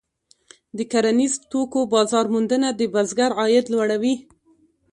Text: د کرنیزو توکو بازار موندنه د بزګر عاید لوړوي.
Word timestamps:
د 0.77 0.79
کرنیزو 0.91 1.39
توکو 1.51 1.79
بازار 1.93 2.25
موندنه 2.33 2.69
د 2.79 2.81
بزګر 2.93 3.31
عاید 3.39 3.65
لوړوي. 3.73 4.15